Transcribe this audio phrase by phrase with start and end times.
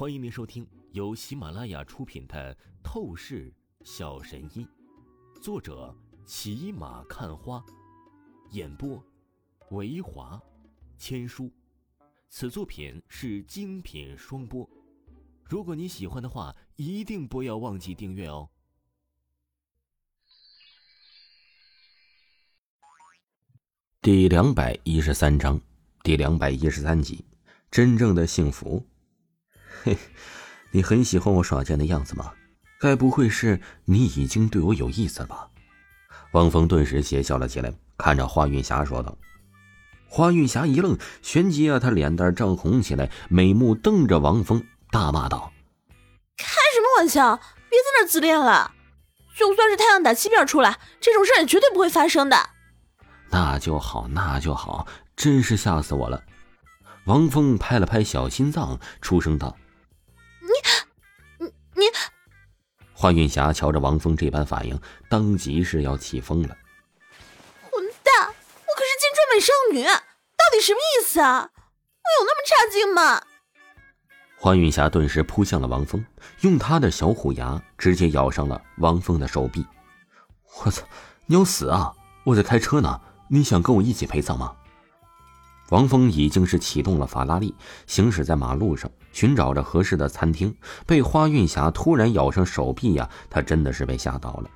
[0.00, 3.52] 欢迎您收听由喜马拉雅出品的《透视
[3.84, 4.66] 小神医》，
[5.42, 7.62] 作者骑马看花，
[8.52, 9.04] 演播
[9.72, 10.40] 维华
[10.96, 11.50] 千书。
[12.30, 14.66] 此作品是精品双播。
[15.44, 18.48] 如果你喜欢的话，一定不要忘记订阅哦。
[24.00, 25.60] 第两百一十三章，
[26.02, 27.22] 第两百一十三集，
[27.70, 28.82] 真正的幸福。
[29.84, 29.96] 嘿，
[30.70, 32.32] 你很喜欢我耍贱的样子吗？
[32.78, 35.48] 该不会是你已经对我有意思了吧？
[36.32, 39.16] 王峰顿时邪笑了起来，看着花韵霞说道。
[40.08, 45.52] 花韵霞一愣，旋即啊，她脸蛋涨红起来，美目瞪着王峰，大骂道
[46.36, 47.36] ：“开什么玩笑！
[47.68, 48.72] 别在那自恋了！
[49.36, 52.36] 就算是太阳打西边出来，这种事也绝对不会发生的。”
[53.30, 56.20] 那就好，那就好，真是吓死我了！
[57.06, 59.56] 王峰拍了拍小心脏，出声道。
[60.40, 61.86] 你，你，你！
[62.92, 66.56] 花云霞瞧着王峰这般反应，当即是要气疯了。
[67.70, 68.26] 混蛋！
[68.26, 71.50] 我可是青春美少女，到底什么意思啊？
[71.50, 73.22] 我有那么差劲吗？
[74.38, 76.04] 花云霞顿时扑向了王峰，
[76.40, 79.66] 用她的小虎牙直接咬上了王峰的手臂。
[80.62, 80.86] 我操！
[81.26, 81.94] 你要死啊！
[82.24, 84.54] 我在开车呢，你想跟我一起陪葬吗？
[85.70, 87.54] 王峰已经是启动了法拉利，
[87.86, 90.54] 行驶在马路上，寻找着合适的餐厅。
[90.86, 94.50] 被花韵霞突然咬上手臂呀，他真的是被吓到了。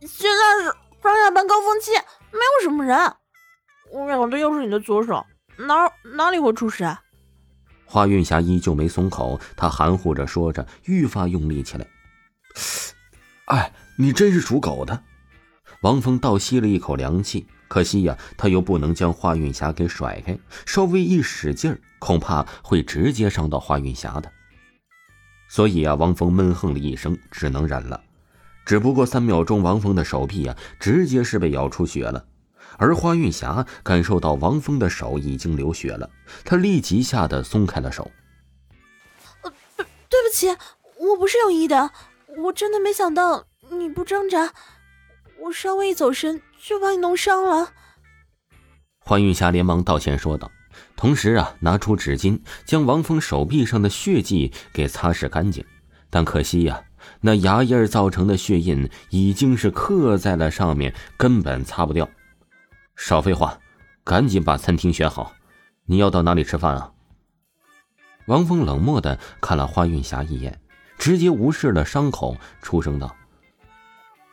[0.00, 0.70] 现在是
[1.02, 1.92] 上下班高峰期，
[2.32, 2.96] 没有什么人。
[3.92, 5.24] 我咬的又是你的左手，
[5.56, 7.00] 哪哪里会出事啊？
[7.86, 11.86] 花韵霞依旧没松口，她含糊着说着，愈发用力起来。
[13.46, 15.04] 哎，你真是属狗的！
[15.80, 17.46] 王峰倒吸了一口凉气。
[17.68, 24.32] 可惜呀，他又不能将花韵霞给甩开，稍微一使劲儿，恐怕会直接伤到花韵霞的。
[25.48, 28.02] 所以啊，王峰闷哼了一声，只能忍了。
[28.64, 32.24] 只不过三秒钟，王峰的手臂呀，直接是被咬出血了。
[32.76, 36.10] 而花韵霞感受到王峰的手已经流血了，
[36.44, 38.10] 她立即吓得松开了手。
[39.42, 39.52] 呃，
[40.08, 40.48] 对不起，
[40.98, 41.90] 我不是有意的，
[42.36, 44.52] 我真的没想到你不挣扎。
[45.40, 47.72] 我稍微一走神，就把你弄伤了。
[49.00, 50.50] 花玉霞连忙道歉说道，
[50.96, 55.64] 同时啊，拿出纸巾将王峰手臂上的血迹给擦拭干净。
[56.10, 56.82] 但可惜呀，
[57.20, 62.08] 那牙印造成的血印已经是刻在了上面，根本擦不掉。
[62.96, 63.58] 少废话，
[64.04, 65.32] 赶紧把餐厅选好。
[65.86, 66.92] 你要到哪里吃饭啊？
[68.26, 70.60] 王峰冷漠的看了花韵霞一眼，
[70.98, 73.14] 直接无视了伤口，出声道。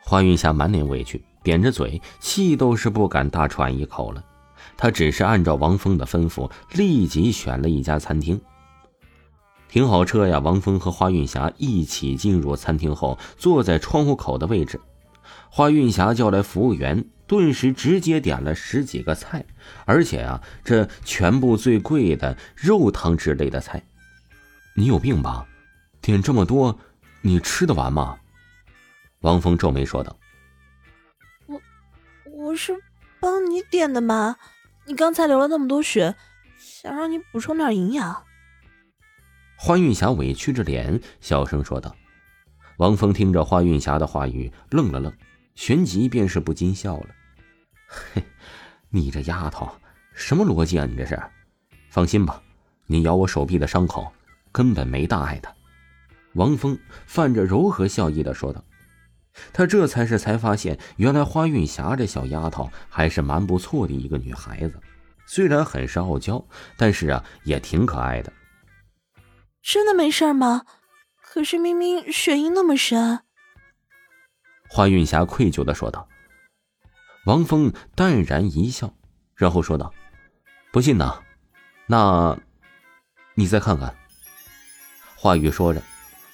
[0.00, 4.24] 花云霞满脸委屈，扁着嘴，气都是不敢大喘一口了。
[4.76, 8.40] 他只是按照王峰的吩咐，立即选了一家餐厅。
[9.68, 14.80] 停好车呀，王峰和花云霞一起进入餐厅后，坐在窗户口的位置。
[15.48, 19.46] 花云霞叫来服务员，顿时直接点了十几个菜，
[19.84, 23.80] 而且啊，这全部最贵的肉汤之类的菜。
[24.74, 25.46] 你有病吧？
[26.00, 26.76] 点这么多，
[27.20, 28.16] 你吃得完吗？
[29.20, 30.16] 王峰皱眉说道
[32.46, 32.80] ：“我是
[33.18, 34.36] 帮你点的嘛，
[34.84, 36.14] 你刚才流了那么多血，
[36.56, 38.22] 想让你补充点营养。”
[39.58, 41.96] 花韵霞委屈着脸，小声说道。
[42.76, 45.12] 王峰听着花韵霞的话语，愣了愣，
[45.56, 47.08] 旋即便是不禁笑了
[47.88, 48.22] ：“嘿，
[48.90, 49.68] 你这丫头，
[50.14, 50.86] 什么逻辑啊？
[50.86, 51.20] 你这是？
[51.90, 52.40] 放心吧，
[52.86, 54.12] 你咬我手臂的伤口
[54.52, 55.52] 根本没大碍的。”
[56.34, 58.62] 王峰泛着柔和笑意的说道。
[59.52, 64.80] 他这才是才发现，原来花韵霞这小丫头还是蛮不错的一个女孩子，
[65.26, 66.44] 虽然很是傲娇，
[66.76, 68.32] 但是啊，也挺可爱的。
[69.62, 70.62] 真的没事吗？
[71.20, 73.20] 可是明明血印那么深。
[74.68, 76.08] 花韵霞愧疚的说道。
[77.26, 78.94] 王峰淡然一笑，
[79.34, 79.92] 然后说道
[80.72, 81.20] ：“不信呐，
[81.86, 82.38] 那，
[83.34, 83.96] 你再看看。”
[85.18, 85.82] 话语说着，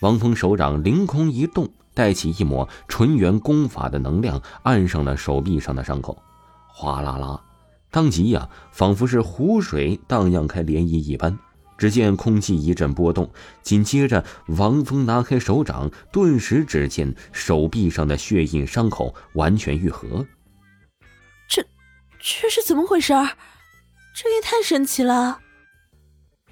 [0.00, 1.72] 王峰手掌凌空一动。
[2.00, 6.16] 带起一抹纯元功法的能量，按上了手臂上的伤口，
[6.66, 7.38] 哗啦啦，
[7.90, 11.38] 当即呀，仿佛是湖水荡漾开涟漪一般。
[11.76, 13.30] 只见空气一阵波动，
[13.62, 20.24] 紧接着，王峰拿开手掌，顿时只见手臂上的血印伤口完全愈合。
[21.46, 21.62] 这，
[22.18, 23.12] 这是怎么回事？
[24.14, 25.38] 这也太神奇了！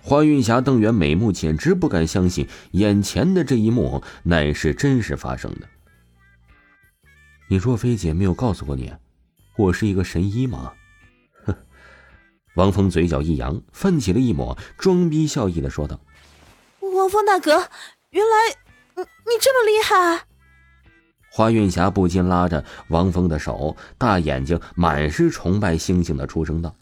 [0.00, 5.69] 花云霞瞪圆美目，简直不敢相信眼前的这一幕乃是真实发生的。
[7.49, 8.93] 你若非姐没有告诉过你，
[9.56, 10.73] 我是一个神医吗？
[11.45, 11.55] 哼！
[12.55, 16.00] 王峰嘴角一扬，泛起了一抹装逼笑意的说道
[16.81, 17.69] ：“王峰大哥，
[18.11, 18.56] 原来
[18.97, 20.25] 你你这么厉害！
[21.31, 26.75] 花韵霞不禁拉着王峰的手，大眼睛满是崇拜星星的出声道：“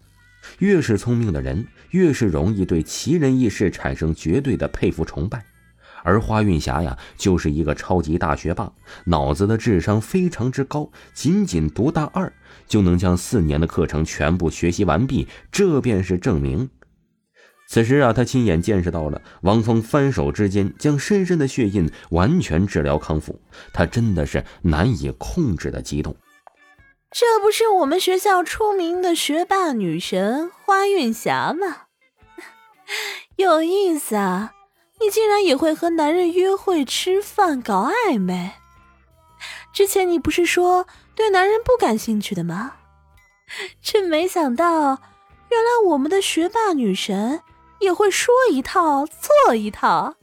[0.59, 5.45] 越是聪明的人，越是容易对奇人异事产生绝对的佩服崇拜。
[6.03, 8.73] 而花运霞呀，就是一个超级大学霸，
[9.07, 12.33] 脑子的智商非常之高，仅仅读大二
[12.69, 16.71] 就能将四年的课程全部学习完毕，这便是证明。”
[17.69, 23.41] 此时啊，他亲眼见识到了王峰翻手之间将深深的血印完全治疗康复，
[23.73, 26.15] 他真的是难以控制的激动。
[27.19, 31.85] 这不是我们学校出名的学霸女神花韵霞吗？
[33.37, 34.53] 有意思啊！
[35.01, 38.51] 你竟然也会和男人约会、吃饭、搞暧昧？
[39.73, 42.75] 之前你不是说对男人不感兴趣的吗？
[43.81, 45.01] 真没想到，
[45.49, 47.41] 原来我们的学霸女神。
[47.81, 50.17] 也会说一套做一套。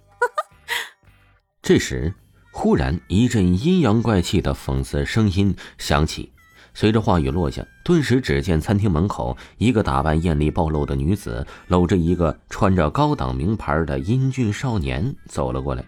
[1.62, 2.13] 这时，
[2.51, 6.34] 忽然一阵阴阳怪气的讽刺声音响起。
[6.74, 15.86] 随着话语落下，顿时只见餐厅门口一个打扮艳丽暴露的女子，搂着一个穿着高档名牌的英俊少年走了过来。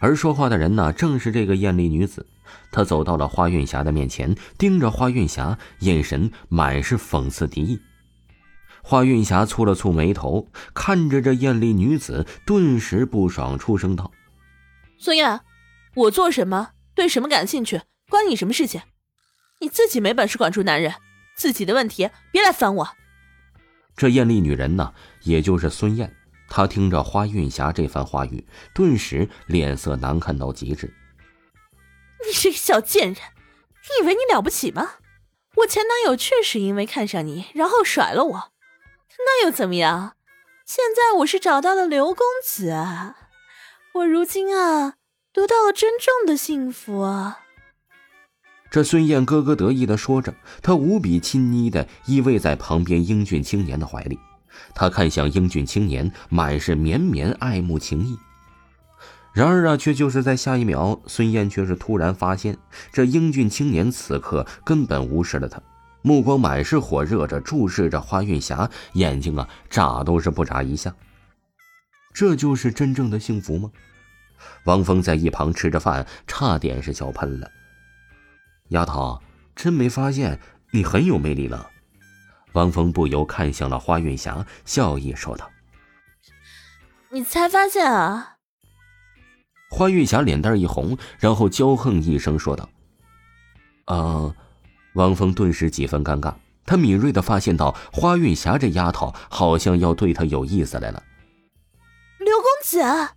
[0.00, 2.26] 而说话的人呢，正是这个艳丽女子。
[2.70, 7.80] 她走到了花韵霞的面前，盯着花韵霞，眼神满是讽刺敌意。
[8.82, 14.10] 花韵霞蹙了蹙眉头，看着这艳丽女子，顿时不爽，出声道
[14.98, 15.40] ：“孙燕，
[15.94, 18.80] 我做什么，对什么感兴趣，关你什么事情？
[19.62, 20.96] 你自己没本事管住男人，
[21.34, 22.88] 自己的问题别来烦我。”
[23.96, 24.92] 这艳丽女人呢，
[25.22, 26.14] 也就是孙燕，
[26.48, 30.92] 她听着花韵霞这番话语，顿时脸色难看到极致。
[32.26, 34.94] 你这个小贱人，你以为你了不起吗？
[35.56, 38.52] 我前男友确实因为看上你，然后甩了我。
[39.18, 40.16] 那又怎么样？
[40.64, 43.16] 现在我是找到了刘公子啊！
[43.94, 44.94] 我如今啊，
[45.32, 47.40] 得到了真正的幸福啊！
[48.72, 54.18] 这孙燕咯咯得意的说着，她无比亲昵的依偎在旁边英俊青年的怀里，
[54.74, 58.16] 她看向英俊青年，满是绵绵爱慕情意。
[59.34, 62.56] 然而啊，却就是在下一秒，孙燕却是突然发现，
[62.90, 65.60] 这英俊青年此刻根本无视了她。
[66.00, 70.94] 目光满是火热着注视着花韵霞，眼睛啊眨都是不眨一下。
[72.14, 73.70] 这就是真正的幸福吗？
[74.64, 77.50] 王峰在一旁吃着饭，差点是笑喷了。
[78.72, 79.22] 丫头，
[79.54, 80.40] 真没发现
[80.72, 81.70] 你很有魅力了。
[82.52, 85.50] 王峰不由看向了花韵霞，笑意说道
[87.10, 88.36] ：“你才发现啊？”
[89.70, 92.68] 花韵霞脸蛋一红，然后娇横一声说道
[93.86, 94.34] ：“啊。”
[94.94, 96.34] 王峰顿时几分尴尬，
[96.66, 101.02] 他敏锐的发现到花韵霞这丫头好像要对他有意思来了。
[102.18, 103.14] 刘公子，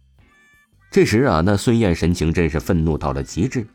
[0.90, 3.68] 这时啊，那孙燕神情真是愤怒到了极致，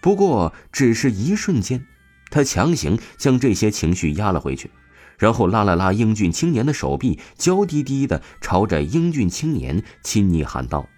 [0.00, 1.86] 不过只是一瞬间，
[2.30, 4.70] 他强行将这些情绪压了回去，
[5.18, 10.88] 然后拉了拉英俊青年的手臂，娇滴滴的朝着英俊青年亲昵喊道：“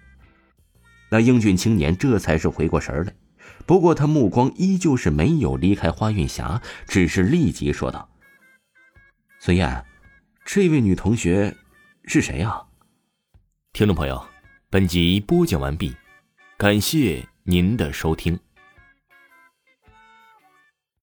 [1.09, 3.13] 那英俊青年这才是回过神来。”
[3.65, 8.09] 不过，他目光依旧是没有离开花韵霞，只是立即说道
[9.39, 9.83] ：“孙燕，
[10.45, 11.55] 这位女同学
[12.05, 12.63] 是谁啊？”
[13.73, 14.23] 听众朋友，
[14.69, 15.95] 本集播讲完毕，
[16.57, 18.37] 感谢您的收听。